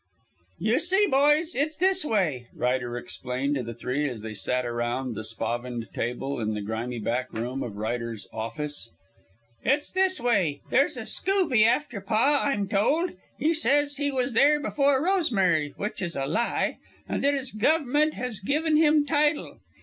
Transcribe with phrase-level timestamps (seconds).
[0.57, 5.13] "You see, boys, it's this way," Ryder explained to the three as they sat around
[5.13, 8.89] the spavined table in the grimy back room of Ryder's "office."
[9.63, 10.61] "It's this way.
[10.71, 16.01] There's a scoovy after Paa, I'm told; he says he was there before 'Rosemary,' which
[16.01, 19.59] is a lie, and that his Gov'ment has given him title.